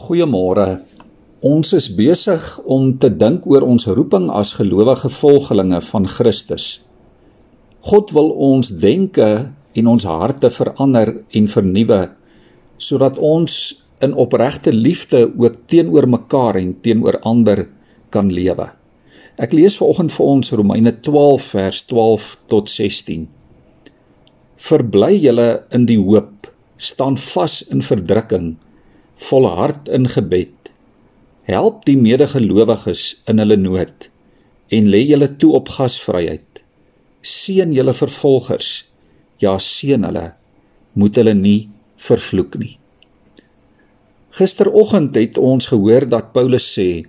Goeiemôre. 0.00 0.78
Ons 1.44 1.74
is 1.76 1.90
besig 1.92 2.44
om 2.64 2.86
te 2.96 3.10
dink 3.12 3.44
oor 3.44 3.66
ons 3.68 3.84
roeping 3.84 4.30
as 4.32 4.54
gelowige 4.56 5.10
volgelinge 5.12 5.76
van 5.84 6.06
Christus. 6.08 6.64
God 7.84 8.14
wil 8.16 8.30
ons 8.46 8.70
denke 8.80 9.26
en 9.76 9.90
ons 9.92 10.06
harte 10.08 10.48
verander 10.54 11.12
en 11.36 11.48
vernuwe 11.52 11.98
sodat 12.80 13.18
ons 13.20 13.58
in 14.00 14.16
opregte 14.24 14.72
liefde 14.72 15.26
ook 15.28 15.60
teenoor 15.68 16.08
mekaar 16.08 16.56
en 16.62 16.72
teenoor 16.80 17.20
ander 17.28 17.66
kan 18.08 18.32
lewe. 18.32 18.70
Ek 19.36 19.52
lees 19.52 19.76
vanoggend 19.76 20.16
vir 20.16 20.32
ons 20.32 20.54
Romeine 20.62 20.94
12 20.96 21.50
vers 21.58 21.82
12 21.92 22.30
tot 22.48 22.72
16. 22.72 23.28
Verbly 24.70 25.12
julle 25.20 25.50
in 25.76 25.84
die 25.92 26.00
hoop, 26.00 26.48
staan 26.80 27.20
vas 27.20 27.60
in 27.68 27.84
verdrukking, 27.84 28.54
volhard 29.20 29.88
in 29.88 30.08
gebed. 30.08 30.72
Help 31.48 31.84
die 31.84 31.98
medegelowiges 31.98 33.20
in 33.30 33.42
hulle 33.42 33.58
nood 33.60 34.08
en 34.70 34.86
lê 34.86 35.02
julle 35.08 35.28
toe 35.36 35.52
op 35.58 35.72
gasvryheid. 35.76 36.62
Seën 37.20 37.72
julle 37.74 37.94
vervolgers. 37.96 38.70
Ja, 39.42 39.56
seën 39.58 40.06
hulle. 40.06 40.30
Moet 40.94 41.18
hulle 41.20 41.34
nie 41.34 41.68
vervloek 42.00 42.56
nie. 42.60 42.76
Gisteroggend 44.38 45.16
het 45.18 45.38
ons 45.38 45.66
gehoor 45.72 46.06
dat 46.08 46.30
Paulus 46.32 46.68
sê: 46.70 47.02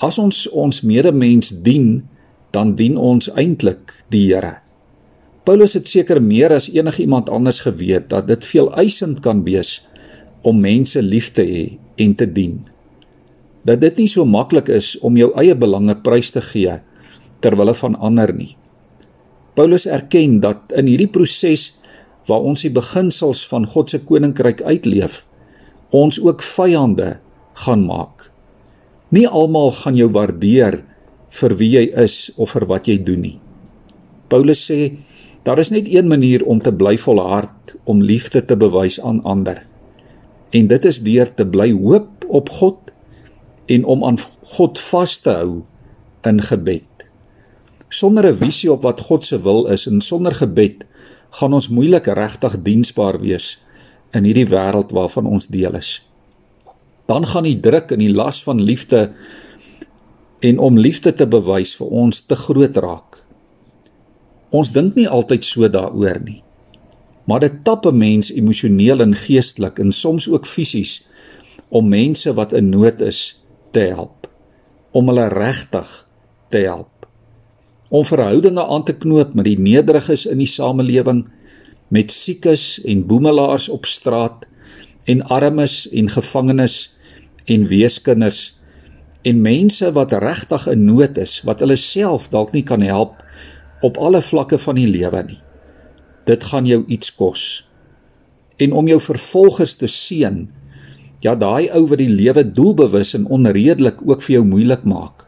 As 0.00 0.16
ons 0.18 0.46
ons 0.48 0.80
medemens 0.88 1.52
dien, 1.62 2.06
dan 2.50 2.74
dien 2.78 2.96
ons 2.96 3.28
eintlik 3.36 3.92
die 4.12 4.24
Here. 4.30 4.56
Paulus 5.46 5.76
het 5.76 5.86
seker 5.88 6.18
meer 6.22 6.56
as 6.56 6.70
enigiemand 6.72 7.28
anders 7.30 7.60
geweet 7.62 8.08
dat 8.10 8.26
dit 8.26 8.44
veel 8.44 8.72
eisend 8.74 9.20
kan 9.22 9.44
wees 9.46 9.84
om 10.46 10.60
mense 10.62 11.02
lief 11.02 11.32
te 11.34 11.44
hê 11.46 11.64
en 12.02 12.14
te 12.14 12.26
dien. 12.30 12.60
Dat 13.66 13.82
dit 13.82 14.02
nie 14.02 14.10
so 14.10 14.24
maklik 14.28 14.70
is 14.70 14.94
om 15.02 15.18
jou 15.18 15.32
eie 15.40 15.56
belange 15.58 15.96
prys 16.06 16.30
te 16.34 16.42
gee 16.44 16.78
ter 17.42 17.56
wille 17.58 17.74
van 17.74 17.98
ander 17.98 18.30
nie. 18.34 18.54
Paulus 19.56 19.86
erken 19.88 20.38
dat 20.44 20.72
in 20.76 20.88
hierdie 20.90 21.10
proses 21.10 21.72
waar 22.28 22.44
ons 22.44 22.62
die 22.66 22.72
beginsels 22.74 23.44
van 23.48 23.66
God 23.70 23.90
se 23.90 24.02
koninkryk 24.04 24.62
uitleef, 24.62 25.24
ons 25.94 26.18
ook 26.20 26.42
vyande 26.44 27.16
gaan 27.64 27.86
maak. 27.86 28.30
Nie 29.14 29.26
almal 29.26 29.72
gaan 29.80 29.96
jou 29.98 30.10
waardeer 30.12 30.82
vir 31.40 31.54
wie 31.58 31.70
jy 31.76 31.84
is 32.04 32.32
of 32.36 32.52
vir 32.54 32.66
wat 32.70 32.90
jy 32.90 32.98
doen 33.02 33.22
nie. 33.22 33.36
Paulus 34.30 34.66
sê 34.66 34.96
daar 35.46 35.62
is 35.62 35.70
net 35.70 35.86
een 35.88 36.08
manier 36.10 36.42
om 36.44 36.60
te 36.60 36.74
bly 36.74 36.96
volhard 36.98 37.76
om 37.86 38.02
liefde 38.02 38.42
te 38.44 38.58
bewys 38.58 38.98
aan 39.00 39.22
ander. 39.22 39.62
En 40.50 40.66
dit 40.66 40.84
is 40.84 41.00
deur 41.02 41.32
te 41.34 41.46
bly 41.46 41.72
hoop 41.72 42.24
op 42.28 42.50
God 42.50 42.92
en 43.66 43.84
om 43.84 44.04
aan 44.04 44.18
God 44.56 44.78
vas 44.80 45.18
te 45.18 45.30
hou 45.30 45.62
in 46.26 46.42
gebed. 46.42 47.06
Sonder 47.88 48.26
'n 48.26 48.36
visie 48.36 48.72
op 48.72 48.82
wat 48.82 49.00
God 49.00 49.26
se 49.26 49.42
wil 49.42 49.66
is 49.66 49.86
en 49.86 50.00
sonder 50.00 50.34
gebed 50.34 50.86
gaan 51.30 51.52
ons 51.52 51.68
moeilik 51.68 52.06
regtig 52.06 52.62
diensbaar 52.62 53.20
wees 53.20 53.62
in 54.10 54.24
hierdie 54.24 54.48
wêreld 54.48 54.90
waarvan 54.90 55.26
ons 55.26 55.46
deel 55.46 55.74
is. 55.74 56.08
Dan 57.06 57.26
gaan 57.26 57.42
die 57.42 57.60
druk 57.60 57.90
en 57.90 57.98
die 57.98 58.14
las 58.14 58.42
van 58.42 58.62
liefde 58.62 59.12
en 60.40 60.58
om 60.58 60.78
liefde 60.78 61.12
te 61.12 61.26
bewys 61.26 61.76
vir 61.76 61.86
ons 61.86 62.20
te 62.20 62.36
groot 62.36 62.76
raak. 62.76 63.24
Ons 64.50 64.72
dink 64.72 64.94
nie 64.94 65.08
altyd 65.08 65.44
so 65.44 65.68
daaroor 65.68 66.20
nie 66.22 66.45
maar 67.26 67.40
dit 67.42 67.64
tap 67.64 67.86
'n 67.86 67.96
mens 67.96 68.32
emosioneel 68.32 69.00
en 69.00 69.14
geestelik 69.14 69.78
en 69.78 69.92
soms 69.92 70.28
ook 70.28 70.46
fisies 70.46 71.06
om 71.68 71.88
mense 71.88 72.34
wat 72.34 72.52
in 72.52 72.68
nood 72.68 73.00
is 73.00 73.42
te 73.70 73.78
help. 73.78 74.30
Om 74.90 75.08
hulle 75.08 75.28
regtig 75.28 76.08
te 76.48 76.58
help. 76.58 77.08
Om 77.88 78.04
verhoudinge 78.04 78.66
aan 78.66 78.84
te 78.84 78.96
knoop 78.96 79.34
met 79.34 79.44
die 79.44 79.58
nederiges 79.58 80.26
in 80.26 80.38
die 80.38 80.46
samelewing 80.46 81.26
met 81.88 82.12
siekes 82.12 82.80
en 82.84 83.06
boemelaars 83.06 83.68
op 83.68 83.86
straat 83.86 84.46
en 85.04 85.22
armes 85.22 85.88
en 85.90 86.10
gevangenes 86.10 86.96
en 87.44 87.66
weeskinders 87.66 88.58
en 89.22 89.40
mense 89.40 89.92
wat 89.92 90.12
regtig 90.12 90.66
in 90.66 90.84
nood 90.84 91.18
is 91.18 91.40
wat 91.46 91.62
hulle 91.62 91.76
self 91.78 92.28
dalk 92.34 92.52
nie 92.52 92.64
kan 92.66 92.82
help 92.82 93.22
op 93.86 93.98
alle 94.02 94.22
vlakke 94.22 94.58
van 94.58 94.78
die 94.78 94.88
lewe 94.90 95.22
nie 95.22 95.38
dit 96.26 96.44
gaan 96.50 96.66
jou 96.66 96.82
iets 96.90 97.12
kos. 97.14 97.44
En 98.58 98.72
om 98.72 98.88
jou 98.88 98.98
vervolgers 99.02 99.76
te 99.78 99.88
seën, 99.90 100.46
ja 101.24 101.34
daai 101.38 101.70
ou 101.74 101.86
wat 101.90 102.00
die 102.00 102.12
lewe 102.12 102.44
doelbewus 102.44 103.14
en 103.18 103.28
onredelik 103.32 104.02
ook 104.04 104.24
vir 104.24 104.38
jou 104.38 104.44
moeilik 104.48 104.84
maak. 104.88 105.24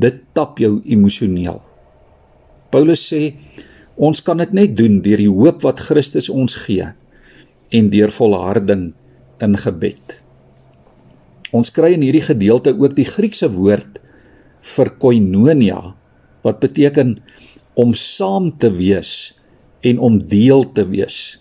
Dit 0.00 0.22
tap 0.36 0.60
jou 0.62 0.78
emosioneel. 0.84 1.60
Paulus 2.70 3.02
sê 3.10 3.34
ons 4.00 4.22
kan 4.24 4.38
dit 4.40 4.52
net 4.56 4.76
doen 4.78 5.00
deur 5.04 5.20
die 5.20 5.30
hoop 5.30 5.64
wat 5.66 5.82
Christus 5.88 6.30
ons 6.30 6.54
gee 6.64 6.86
en 7.70 7.90
deur 7.90 8.12
volharding 8.14 8.90
in 9.42 9.56
gebed. 9.58 10.20
Ons 11.56 11.72
kry 11.74 11.94
in 11.96 12.04
hierdie 12.06 12.24
gedeelte 12.24 12.76
ook 12.76 12.94
die 12.94 13.08
Griekse 13.08 13.50
woord 13.50 13.98
vir 14.76 14.92
koinonia 15.02 15.80
wat 16.44 16.62
beteken 16.62 17.16
om 17.80 17.92
saam 17.96 18.50
te 18.58 18.70
wees 18.74 19.32
en 19.80 19.98
om 19.98 20.18
deel 20.28 20.72
te 20.72 20.86
wees. 20.88 21.38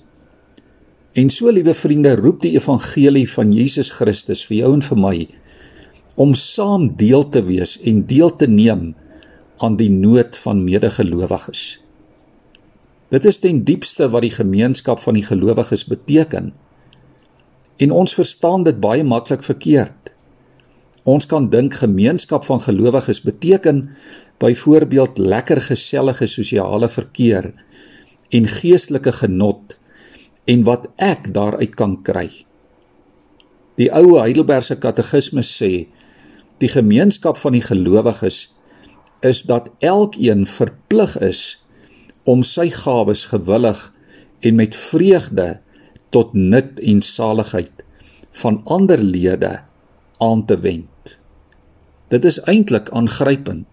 En 1.14 1.30
so 1.30 1.52
liewe 1.52 1.74
vriende, 1.74 2.16
roep 2.16 2.42
die 2.42 2.54
evangelie 2.56 3.28
van 3.30 3.52
Jesus 3.52 3.90
Christus 3.92 4.46
vir 4.46 4.62
jou 4.62 4.74
en 4.78 4.86
vir 4.86 5.00
my 5.00 5.16
om 6.20 6.34
saam 6.36 6.90
deel 7.00 7.24
te 7.32 7.40
wees 7.48 7.78
en 7.88 8.02
deel 8.08 8.34
te 8.36 8.48
neem 8.52 8.90
aan 9.64 9.78
die 9.80 9.92
nood 9.92 10.36
van 10.44 10.66
medegelowiges. 10.66 11.80
Dit 13.10 13.26
is 13.26 13.40
ten 13.40 13.64
diepste 13.64 14.10
wat 14.12 14.26
die 14.28 14.34
gemeenskap 14.36 15.00
van 15.00 15.16
die 15.16 15.24
gelowiges 15.24 15.86
beteken. 15.88 16.52
En 17.80 17.96
ons 17.96 18.14
verstaan 18.14 18.68
dit 18.68 18.80
baie 18.84 19.04
maklik 19.08 19.44
verkeerd. 19.48 20.12
Ons 21.08 21.26
kan 21.26 21.48
dink 21.50 21.80
gemeenskap 21.80 22.44
van 22.46 22.60
gelowiges 22.62 23.24
beteken 23.24 23.88
byvoorbeeld 24.44 25.18
lekker 25.18 25.62
gesellige 25.72 26.28
sosiale 26.28 26.90
verkeer 26.92 27.54
en 28.30 28.48
geestelike 28.48 29.14
genot 29.22 29.78
en 30.50 30.64
wat 30.68 30.88
ek 30.98 31.32
daaruit 31.34 31.76
kan 31.78 31.98
kry. 32.06 32.30
Die 33.80 33.90
ou 33.96 34.18
Heidelbergse 34.20 34.80
katekismes 34.82 35.50
sê 35.62 35.88
die 36.60 36.72
gemeenskap 36.72 37.40
van 37.40 37.56
die 37.56 37.64
gelowiges 37.64 38.50
is 39.26 39.44
dat 39.48 39.70
elkeen 39.80 40.46
verplig 40.48 41.16
is 41.24 41.42
om 42.30 42.44
sy 42.44 42.68
gawes 42.74 43.26
gewillig 43.32 43.80
en 44.46 44.60
met 44.60 44.76
vreugde 44.76 45.48
tot 46.14 46.34
nut 46.34 46.80
en 46.80 47.02
saligheid 47.06 47.86
van 48.42 48.62
ander 48.66 49.02
lede 49.04 49.60
aan 50.20 50.46
te 50.46 50.60
wend. 50.60 51.16
Dit 52.10 52.26
is 52.26 52.40
eintlik 52.50 52.90
aangrypend. 52.90 53.68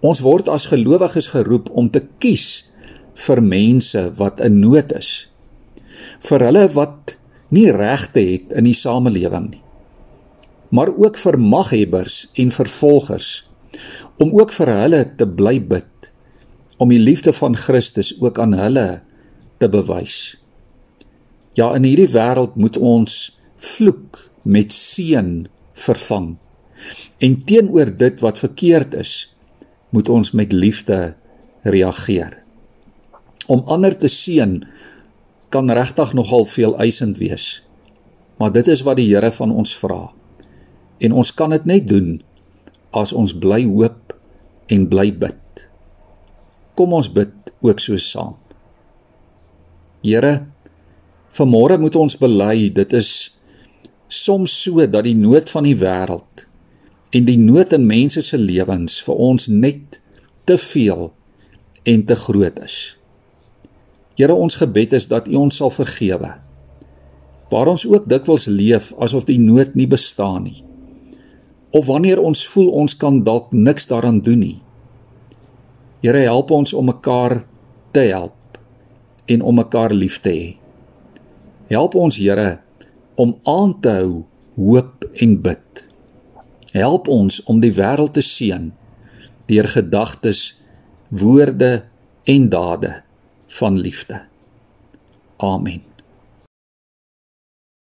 Ons 0.00 0.20
word 0.20 0.48
as 0.48 0.68
gelowiges 0.70 1.30
geroep 1.32 1.70
om 1.70 1.90
te 1.90 2.02
kies 2.22 2.71
vir 3.14 3.42
mense 3.44 4.02
wat 4.18 4.40
in 4.40 4.60
nood 4.62 4.92
is. 4.96 5.10
Vir 6.24 6.46
hulle 6.48 6.66
wat 6.74 7.16
nie 7.52 7.68
regte 7.74 8.22
het 8.24 8.52
in 8.56 8.66
die 8.68 8.76
samelewing 8.76 9.50
nie. 9.52 9.62
Maar 10.72 10.88
ook 10.96 11.18
vir 11.20 11.36
maghebbers 11.38 12.30
en 12.40 12.50
vervolgers 12.50 13.30
om 14.20 14.32
ook 14.32 14.52
vir 14.56 14.70
hulle 14.72 15.02
te 15.16 15.26
bly 15.28 15.58
bid 15.60 16.08
om 16.80 16.90
die 16.90 17.00
liefde 17.00 17.32
van 17.36 17.56
Christus 17.56 18.14
ook 18.20 18.40
aan 18.40 18.56
hulle 18.56 19.02
te 19.60 19.68
bewys. 19.68 20.38
Ja, 21.54 21.74
in 21.76 21.84
hierdie 21.84 22.10
wêreld 22.10 22.56
moet 22.56 22.78
ons 22.80 23.36
vloek 23.60 24.18
met 24.42 24.72
seën 24.72 25.44
vervang. 25.84 26.32
En 27.22 27.36
teenoor 27.46 27.92
dit 27.94 28.24
wat 28.24 28.40
verkeerd 28.40 28.96
is, 28.98 29.12
moet 29.92 30.08
ons 30.08 30.32
met 30.32 30.52
liefde 30.56 31.12
reageer 31.62 32.41
om 33.46 33.64
ander 33.66 33.94
te 33.98 34.08
seën 34.08 34.60
kan 35.52 35.70
regtig 35.70 36.12
nogal 36.16 36.44
veel 36.48 36.76
eisend 36.80 37.18
wees. 37.18 37.62
Maar 38.38 38.52
dit 38.52 38.68
is 38.68 38.82
wat 38.86 38.98
die 38.98 39.08
Here 39.10 39.32
van 39.32 39.52
ons 39.52 39.74
vra. 39.76 40.12
En 40.98 41.12
ons 41.12 41.34
kan 41.34 41.50
dit 41.50 41.64
net 41.68 41.88
doen 41.88 42.22
as 42.90 43.12
ons 43.12 43.34
bly 43.34 43.64
hoop 43.66 44.14
en 44.72 44.88
bly 44.88 45.10
bid. 45.12 45.66
Kom 46.78 46.94
ons 46.96 47.10
bid 47.12 47.52
ook 47.60 47.80
so 47.80 47.98
saam. 48.00 48.36
Here, 50.02 50.46
vanmôre 51.36 51.78
moet 51.78 51.96
ons 51.96 52.16
bely, 52.18 52.72
dit 52.74 52.94
is 52.96 53.10
soms 54.12 54.54
so 54.64 54.84
dat 54.86 55.06
die 55.06 55.16
nood 55.16 55.50
van 55.52 55.64
die 55.68 55.76
wêreld 55.78 56.46
en 57.12 57.28
die 57.28 57.38
nood 57.38 57.72
in 57.76 57.86
mense 57.86 58.22
se 58.24 58.40
lewens 58.40 58.98
vir 59.04 59.20
ons 59.20 59.48
net 59.52 60.00
te 60.48 60.56
veel 60.58 61.10
en 61.88 62.04
te 62.08 62.16
groot 62.16 62.58
is. 62.64 62.76
Here 64.22 64.34
ons 64.38 64.54
gebed 64.54 64.92
is 64.94 65.08
dat 65.10 65.26
U 65.26 65.34
ons 65.40 65.56
sal 65.58 65.72
vergewe. 65.74 66.36
waar 67.52 67.68
ons 67.68 67.82
ook 67.84 68.06
dikwels 68.08 68.46
leef 68.48 68.94
asof 68.96 69.26
die 69.28 69.36
nood 69.36 69.74
nie 69.76 69.84
bestaan 69.84 70.46
nie. 70.46 70.62
Of 71.68 71.84
wanneer 71.84 72.20
ons 72.20 72.46
voel 72.48 72.70
ons 72.80 72.94
kan 72.96 73.18
dalk 73.26 73.50
niks 73.52 73.90
daaraan 73.90 74.22
doen 74.24 74.40
nie. 74.40 74.58
Here 76.00 76.22
help 76.24 76.48
ons 76.50 76.72
om 76.72 76.88
mekaar 76.88 77.42
te 77.92 78.06
help 78.08 78.56
en 79.28 79.44
om 79.44 79.60
mekaar 79.60 79.92
lief 79.92 80.16
te 80.24 80.32
hê. 80.32 80.48
Help 81.68 81.92
ons 81.94 82.16
Here 82.16 82.62
om 83.20 83.36
aan 83.44 83.76
te 83.84 83.92
hou 84.00 84.24
hoop 84.56 85.04
en 85.12 85.36
bid. 85.44 85.84
Help 86.72 87.12
ons 87.12 87.42
om 87.44 87.60
die 87.60 87.74
wêreld 87.76 88.16
te 88.16 88.24
seën 88.24 88.72
deur 89.52 89.68
gedagtes, 89.68 90.62
woorde 91.10 91.82
en 92.24 92.48
dade 92.48 93.02
van 93.52 93.78
liefde. 93.78 94.22
Amen. 95.36 95.91